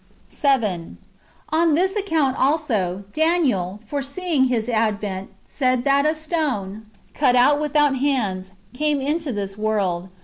[0.27, 0.97] 7.
[1.49, 7.97] On this account also, Daniel,* foreseeing His advent, said that a stone, cut out without
[7.97, 10.09] hands, came into this world.